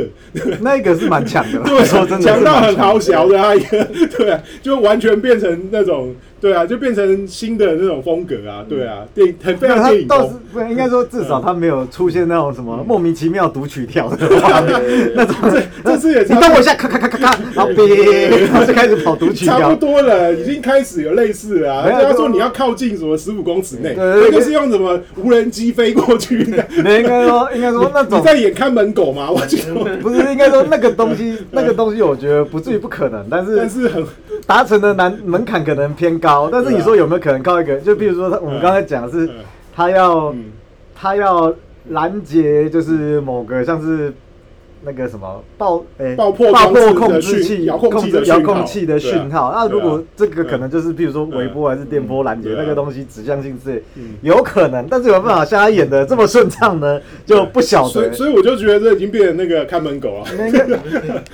[0.61, 3.85] 那个是蛮强的， 对，强到很豪小的啊，一个，
[4.17, 14.17] 对啊，就完全变成那种，对啊，就变成新的那种风格啊，对啊，电很非常电影他倒是，不应该说，至少他没有出现那种什么莫名其妙读取跳的
[15.15, 15.35] 那种。
[15.85, 19.77] 这次也你等我一下，咔咔咔咔咔，然后哔，然后就开始跑读取差不。
[19.77, 21.85] 多了，已经开始有类似了、啊。
[21.87, 26.67] 没有就人家说你要靠近什么十五公尺内，那个是用什么无人机飞过去的？
[26.71, 29.29] 你应该说，应该说那你种在眼看门狗吗？
[29.33, 34.05] 我觉得，不是应该说那个东西， 那个东西我觉得不至于不可能，但是但是很
[34.47, 36.49] 达成的难门槛可能偏高。
[36.53, 37.77] 但是你说有没有可能靠一个？
[37.81, 39.31] 就比如说他我们刚才讲的是嗯
[39.75, 40.45] 他要嗯
[40.95, 41.53] 他要
[41.91, 44.13] 拦截，就是某个像是。
[44.83, 48.55] 那个什么爆诶爆破爆破控制器遥控器的制遥讯号。
[48.55, 49.53] 控器的讯号。
[49.55, 57.01] 那如果这个可能就是比如说微波还是电波拦截那个东西指向性之类嗯，有可能，但是有办法像他演的这么顺畅呢？
[57.25, 57.89] 就不晓得。
[57.89, 60.31] 所以所以我就觉得这已经变成那个看门狗啊。
[60.37, 60.79] 那个，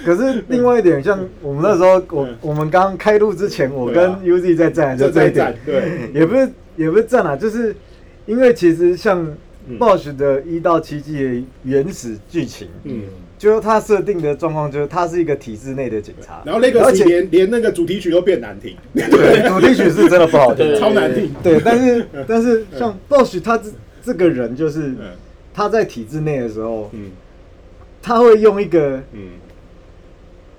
[0.05, 2.37] 可是另外一点，像我们那时候，我嗯。
[2.41, 4.21] 我们刚开录之前，我跟对啊。
[4.25, 7.75] UZ 在站，就这一点，对，也不是也不是站啊，就是
[8.27, 9.21] 因为其实像
[9.67, 9.79] 嗯。
[9.79, 13.03] Bosch 的一到七季的原始剧情，嗯
[13.43, 21.29] 就是他设定的状况，就是他是一个体制内的警察，然后那个而且是连连那个主题曲都变难听，对主题曲是真的不好听， 超难听。
[21.43, 23.69] 对，但是但是像 Bosch 他这
[24.01, 24.99] 这个人就是嗯。
[25.53, 27.11] 他在体制内的时候，嗯。
[28.01, 29.31] 他会用一个嗯。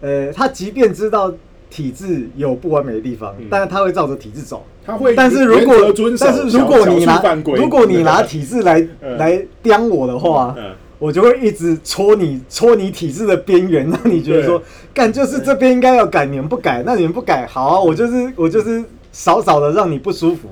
[0.01, 1.33] 呃，他即便知道
[1.69, 4.65] 体制有不完美的地方嗯，但是他会照着体制走。
[4.85, 7.23] 他会但是如果但是如果你拿
[7.55, 9.17] 如果你拿体制来嗯。
[9.17, 14.63] 来刁我的话，嗯我就会一直戳你戳你体制的边缘，让你觉得说，
[14.93, 20.47] 干就是这边应该要改，你们不改，那你们不改，好啊，我就是我就是少少的让你不舒服，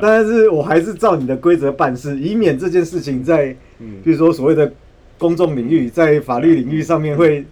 [0.00, 3.96] 但是我还是照你的规则办事，以免这件事情在嗯。
[4.04, 4.72] 比如说所谓的
[5.18, 7.44] 公众领域，在法律领域上面会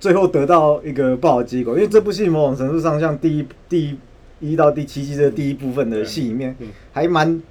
[0.00, 1.74] 最后得到一个不好的结果。
[1.74, 3.98] 因为这部戏某种程度上，像第一第一
[4.40, 6.56] 一到第七季的第一部分的戏里面
[6.92, 7.42] 还蛮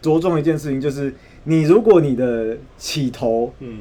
[0.00, 1.12] 着重一件事情，就是
[1.44, 3.80] 你如果你的起头嗯。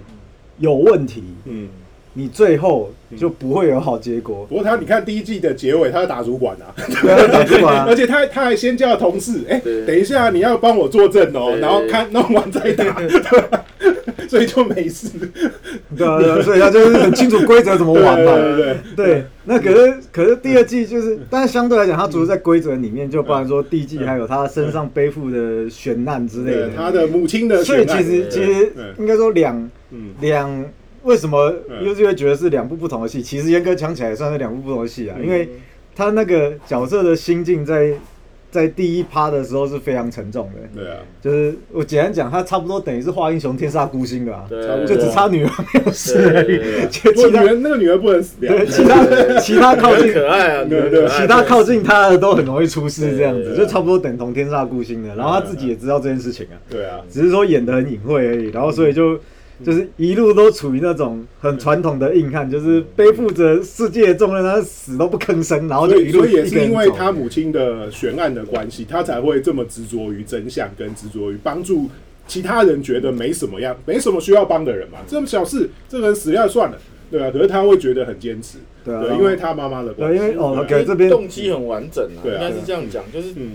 [0.57, 1.69] 有问题，嗯。
[2.13, 4.45] 你最后就不会有好结果。
[4.49, 6.73] 不过他，你看第一季的结尾，他要打主管啊，
[7.31, 7.85] 打主管啊。
[7.87, 9.85] 而且他他还先叫同事，哎、对。
[9.85, 11.61] 等一下你要帮我作证哦，对。
[11.61, 12.97] 然后看弄完再打，
[14.29, 15.09] 所以就没事。
[15.97, 18.31] 对啊，对啊，所以他就是很清楚规则怎么玩嘛。
[18.31, 26.69] 对对对对，那可是可是第二季就是，但是相对来讲，他主要在规则里面，就包含说第一季还有他身上背负的悬难之类，的。
[26.77, 29.57] 他的母亲的所以，其实其实嗯应该说两
[29.89, 30.65] 嗯两
[31.01, 33.21] 为什么嗯又是会觉得是两部不同的戏？
[33.23, 35.49] 其实严格讲起来算是两部不同的戏啊，嗯因为
[35.95, 37.93] 他那个角色的心境在
[38.51, 40.81] 在第一趴的时候是非常沉重的。
[40.81, 44.45] 对啊，就是我简单讲，他差不多等于是华英雄天煞孤星的啊，
[44.88, 46.59] 就只差女儿没有死而已。
[46.89, 53.55] 其他儿那个女儿不能死掉，对其他其他靠很近可爱啊，对对其他靠近他的都很容易出事，这样子。
[53.55, 55.15] 对就差不多等同天煞孤星的。
[55.15, 58.49] 然后他自己也知道这件事情啊，对啊，只是说演的很隐晦而已。
[58.49, 59.19] 然后所以就
[59.63, 71.89] 就是一路都处于那种很传统的硬汉，就是背负着世界的重任，他死都不吭声，然后所以就一路所以也是因为他母亲的悬案的关系，他才会这么执着于真相，跟执着于帮助
[72.27, 74.99] 其他人觉得没什么样、没什么需要帮的人嘛。
[75.07, 76.77] 这么小事，这个人死掉算了，
[77.09, 77.29] 对啊。
[77.31, 79.03] 可是他会觉得很坚持，对啊。
[79.13, 83.51] 因为他妈妈的关对，系，因为哦，OK 这边动机很完整啊，对啊应该是这样讲，就是嗯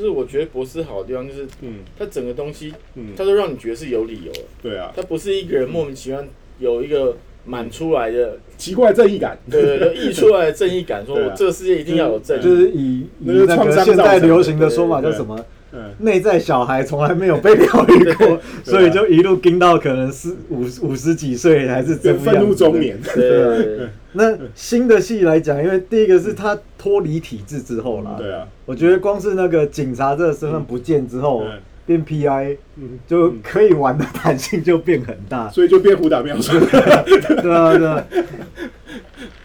[0.00, 1.80] 就是我觉得博士好的地方就是嗯。
[1.98, 6.24] 他整个东西，嗯，他都让你觉得是有理由的，对啊，他不是一个人莫名其妙
[6.58, 15.38] 有一个满出来的，奇怪正义感，对对对， 溢出来的正义感，说我这个世界一定要有正义，就是以以那个创现在流行的说法叫什么？
[15.72, 31.60] 嗯，内在小孩从来没有被疗愈过，所以就一路盯到可能是五五十几岁还是愤怒中年，对对对那新的戏来讲，因为第一个是他脱离体制之后啦，对啊，我觉得光是那个警察这个身份不见之后，嗯。
[31.86, 36.78] 变 PI 嗯，就可以玩的弹性就变很大，所以就变胡打妙算，对
[37.50, 38.06] 啊对啊，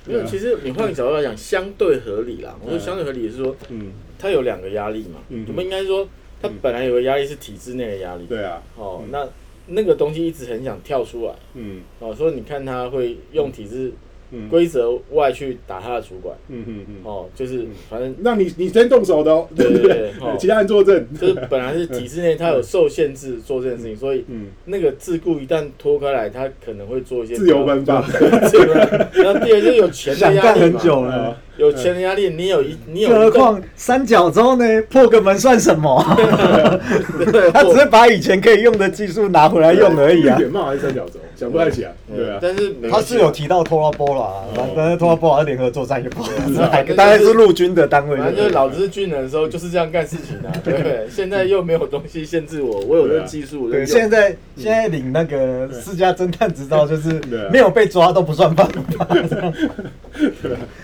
[0.05, 2.55] 没有， 其实你换个角度来讲，相对合理啦。
[2.63, 3.87] 我说相对合理是说，嗯，
[4.19, 5.43] 他有两个压力嘛，嗯。
[5.47, 6.07] 我们应该说，
[6.39, 9.27] 他本来有个压力是体制内的压力，对啊，哦，那
[9.67, 11.81] 那个东西一直很想跳出来，嗯。
[11.97, 13.93] 哦，所以你看他会用体制嗯
[14.49, 20.11] 规则外去打他的主管，嗯嗯嗯，哦，就是反正那你你先动手的哦，对对不对？
[20.39, 28.57] 其他人作证，就是本来是体制内他有受限制做这件事情，所以嗯，那个桎梏一旦脱开来，他可能会做一些自由奔放，自。
[29.13, 31.41] 然后第二就是有钱的想干很压力嘛，久了。
[31.57, 36.03] 有钱的压力，你有一你有更何况三角洲呢，破个门算什么？
[37.31, 40.37] 对 他只是把以前可以用的技术拿回来用而已啊。
[40.39, 46.29] 远帽还是三角洲，想不太起来，对啊，但是他是有提到托拉波拉，但但是托拉波好像联合作战也不好，
[46.61, 48.17] 啊大概是陆军的单位。
[48.17, 51.07] 反正就是老子是军人的时候就是这样干事情的、啊，对不对？
[51.09, 59.07] 现在又没有东西限制我，我有这个技术，对，现在现在领那个私家侦探执照，就是没有被抓都不算犯法。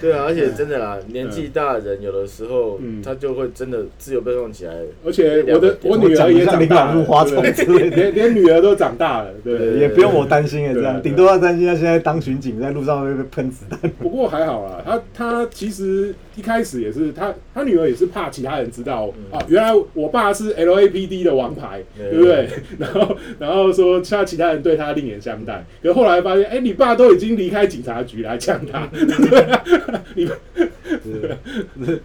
[0.02, 3.02] 对啊，而且真的啦，年纪大的人有的时候嗯。
[3.04, 4.74] 他就会真的自由被动起来。
[5.04, 13.80] 而且我的我女儿也长大了，花丛之类，连连女儿都长大了，对对也不用我担心了这样，顶多要担心他现在当巡警，在路上会被喷子弹。
[14.00, 19.38] 不过还好啦，他他其实一开始也是他他女儿也是怕其他人知道、嗯。
[19.38, 22.50] 啊，原来我爸是 LAPD 的王牌，对对不对？
[22.80, 29.64] 然后然后说其他其他人对他另眼相待，可是后来发现，哎、你爸都已经离开警察局来呛他，对啊，
[30.16, 30.30] 你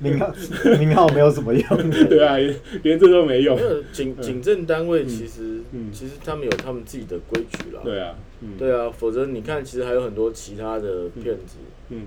[0.01, 0.33] 名号
[0.79, 1.91] 名号没有什么用。
[2.09, 3.57] 对啊，连连这都没用。
[3.57, 5.91] 没，有警警政单位其实嗯。
[5.93, 7.81] 其实他们有他们自己的规矩啦。
[7.83, 11.57] 对啊，嗯，对啊，否则你看，其实还有很多其他的骗子，
[11.91, 12.03] 嗯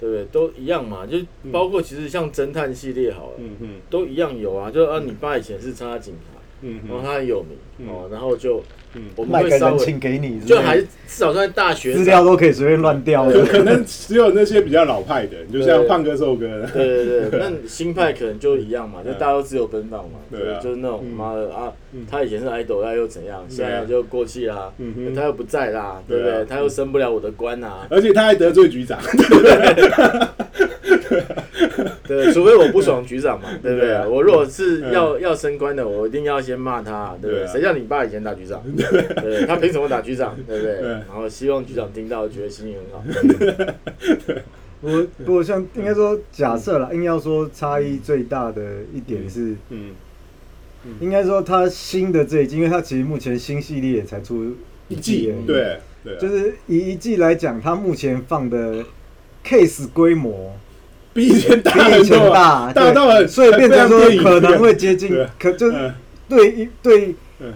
[0.00, 0.24] 对不对？
[0.32, 1.18] 都一样嘛，就
[1.52, 4.70] 包括其实像侦探系列好了，嗯嗯都一样有啊。
[4.70, 8.62] 就啊，你爸以前是参加警察，嗯然后他很有名哦，然后就
[8.94, 13.34] 嗯我们卖个人情给你，就还至少在大学资料都可以随便乱调的。
[13.34, 24.72] 就可能只有那些比较老派的，你就像胖哥、瘦哥，对对对，那新派可能就一样嘛，就大家都自由奔放嘛，对啊就是那种嗯妈的啊嗯，他以前是 idol，啊又怎样，现在就过气啦
[25.14, 26.44] 他又不在啦，对不对？
[26.46, 28.98] 他又升不了我的官啊，而且他还得罪局长，
[32.06, 34.06] 对，除非我不爽局长嘛， 对不对？
[34.06, 37.46] 我如果是嗯要要升官的，我一定要先骂他，对不对？
[37.46, 38.62] 谁叫你爸以前打局长？
[38.76, 40.36] 对，他凭什么打局长？
[40.46, 40.80] 对不对？
[40.82, 44.44] 然后希望局长听到，觉得心情很好。
[44.82, 48.62] 我不过像应该说假设啦，硬要说差异最大的
[48.94, 49.90] 一点是，嗯，
[51.00, 54.56] 应该说他新的这一季，因为他其实目前新系列才出
[54.88, 55.78] 一季而已，对
[56.18, 58.82] 就是以一季来讲，他目前放的
[59.44, 60.56] case 规模
[61.20, 65.70] 比以前大很多，大，大到很所以变成说可能会接近，可就
[66.28, 67.52] 对一对嗯。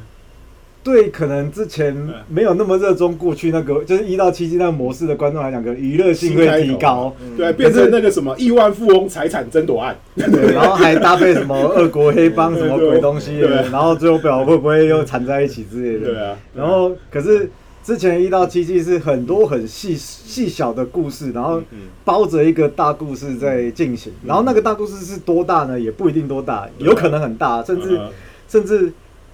[0.82, 1.96] 对，可能之前
[2.28, 13.38] 没有那么热衷过去那个就是一到七季那个模式的观众来讲，可能娱乐性会提高，对，变成那个什么亿万富翁财产争夺案，对，然后还搭配什么俄国黑帮什么鬼东西
[13.72, 16.12] 然后最后不知道会不会又缠在一起之类的。
[16.12, 17.50] 对啊，然后可是
[17.84, 25.78] 之前一到七季是很多很细细小的故事，然后嗯包着一个大故事在进行，然后那个大故事是多大呢？
[25.78, 28.10] 也不一定多大，有可能很大，甚至嗯
[28.48, 28.92] 甚至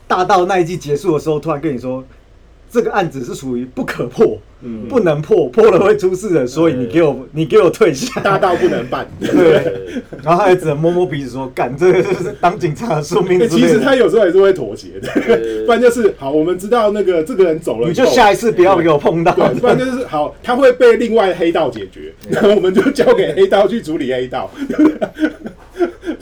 [0.09, 2.05] 大到那一季结束的时候，突然跟你说。
[2.71, 8.21] 这个案子是属于不可破，嗯不能破，破了会出事的，所以你给我，你给我退下。
[8.21, 9.09] 大到不能办。
[9.19, 15.11] 对，然后他也只能摸摸鼻子说：“干，这个就是当警察的宿命的。”欸其实他有时候也是会妥协的，
[15.67, 19.33] 不然就是好，我们知道那个这个人走了，你就下一次不要给我碰到。
[19.33, 24.51] 不然就是好，他会被另外黑道解决，然后我们就交给黑道去处理黑道。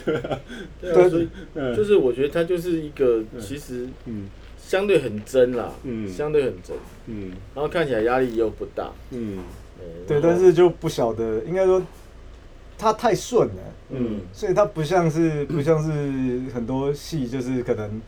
[0.04, 4.28] 对啊，所以嗯就是我觉得他就是一个其实嗯
[4.68, 6.06] 相对很真啦，嗯。
[6.06, 7.32] 相对很真，嗯。
[7.54, 9.38] 然后看起来压力又不大，嗯。
[10.06, 11.82] 对，但是就不晓得，应该说
[12.76, 14.20] 他太顺了，嗯。
[14.30, 17.98] 所以他不像是 不像是很多戏，就是可能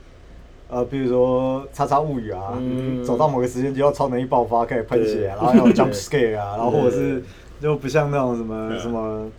[0.68, 3.02] 呃，比如说《叉叉物语》啊，嗯。
[3.02, 7.24] 走到某个时间就要超能力爆发，开始喷血啊，然后要有 jump scare 啊，然后或者是
[7.58, 9.30] 就不像那种什么嗯什么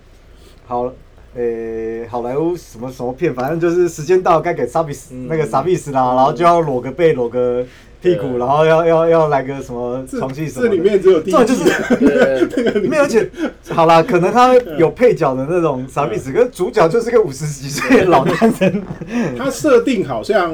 [0.65, 0.91] 好。
[1.35, 5.27] 诶、好莱坞什么什么片，反正就是时间到该给傻逼死、嗯。
[5.29, 7.65] 那个傻逼死啦，然后就要裸个背、裸个
[8.01, 10.69] 屁股，然后要要要来个什么这床戏什么的。
[10.69, 12.81] 这里面只有第一这种就季是对。
[12.81, 13.29] 没有，而且
[13.69, 18.83] 好啦，可能他有配角的那种傻逼死，可是主角就是个五十几岁的老男人。
[19.37, 20.53] 他设定好像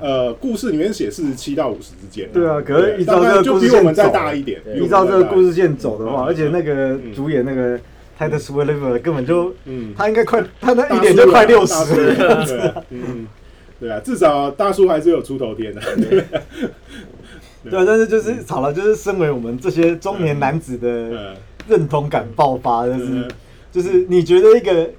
[0.00, 2.26] 呃，故事里面写四十七到五十之间。
[2.32, 4.60] 对啊，可是依照这个故事比我们再线走，大一点。
[4.64, 6.26] 对依照这个故事，线走的话，嗯。
[6.26, 7.78] 而且那个主演那个
[8.20, 11.94] 泰德·斯威利弗根本就，嗯，他应该快， 他那一点就快六十。
[11.94, 13.26] 对啊，嗯，
[13.80, 15.80] 对啊，至少大叔还是有出头天的。
[17.64, 21.36] 对啊，但是就是好了，就是身为我们这些中年男子的嗯。
[21.66, 23.30] 认同感爆发，就是嗯。
[23.72, 24.90] 就是你觉得一个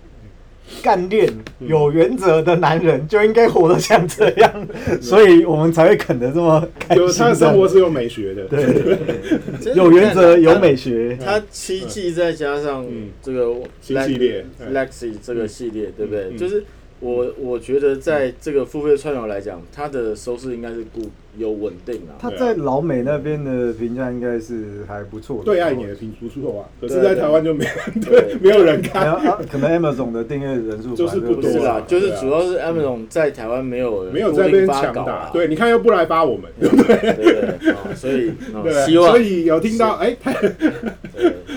[0.83, 1.27] 干练、
[1.59, 4.67] 嗯有原则的男人就应该活得像这样，
[4.99, 7.05] 所以我们才会啃得这么开心。
[7.07, 8.45] 就他的生活是有美学的。
[8.45, 11.15] 对，有原则、有美学。
[11.23, 16.29] 他七季再加上嗯这个新系列嗯 Lexi 这个系列，对不对？
[16.31, 16.63] 嗯就是
[16.99, 21.01] 我我觉得在这个付费串流来讲，它的收视应该是固
[21.37, 22.15] 有稳定啊。
[22.19, 25.43] 他在老美那边的评价应该是还不错的。
[25.45, 27.65] 对爱你的评不错啊，可是在台湾就没
[28.05, 35.29] 对 没有人看，啊，可能 Amazon 的订阅人数就是不不多啦，就是主要是 Amazon 在台湾没有没有在那边强打稿啊。
[35.33, 36.95] 对，你看又不来扒我们，对不对？
[37.13, 38.31] 对所以
[38.85, 40.15] 希望所以有听到哎，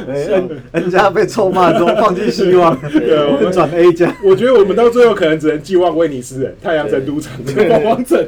[0.06, 8.18] 他对哎希望人人家被臭骂中放弃希望， 对我们转 A 加我觉得我们到最后可能只能寄望威尼斯人、太阳神都城、凤凰城。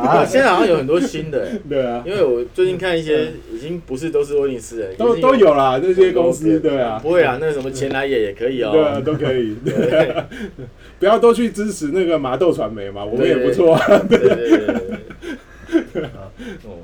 [0.00, 9.00] 啊， 现在好像有很多新的， 对啊，因为我最近看一些已经不是都是威尼斯人，都都有啦，这些公司对啊，不会啊，那个什么前来也也可以哦对啊，哦。
[9.04, 9.56] 都可以。
[9.64, 10.26] 对啊
[10.98, 13.98] 不要都去支持那个麻豆传媒嘛，我们也不错啊。
[14.08, 16.02] 对对对对对。
[16.04, 16.78] 哦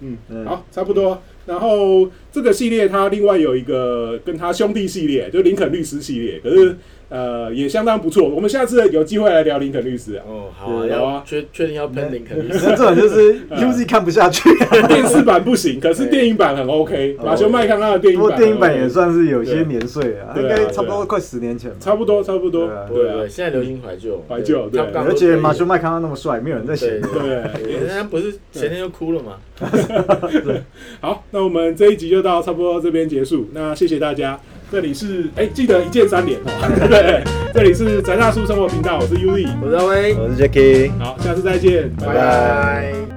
[0.00, 1.20] 嗯，嗯好，差不多。
[1.46, 6.76] 然后这个系列它另外有一个跟他兄弟系列，就林肯律师系列，可是
[7.08, 8.28] 呃也相当不错。
[8.28, 10.24] 我们下次有机会来聊林肯律师啊。
[10.28, 12.60] 哦，好啊，对要啊确确定要喷林肯律师。
[12.60, 14.68] 这种就是 UZ 看不下去啊。
[14.86, 17.16] 电视版不行，可是电影版很 OK。
[17.24, 21.76] 马修麦康纳的电影版不过电影版也算是有些年岁啊，应该差不多快十年前了。
[21.80, 23.26] 差不多，差不多对啊。
[23.26, 27.00] 现在流行怀旧，怀旧对而且马修麦康纳那么帅，没有人在对嫌。
[27.00, 29.36] 对对，人家不是前天就哭了嘛？
[31.00, 32.26] 好，那我们这一集就。
[32.26, 33.46] 到差不多这边结束。
[33.52, 34.36] 那谢谢大家，
[34.76, 36.50] 这里是哎、记得一键三连哦。
[36.86, 37.24] 对，
[37.54, 40.90] 这里是宅大叔生活频道，我是 U E，我是阿威，我是 Jacky。
[40.98, 43.15] 好，下次再见，拜拜拜。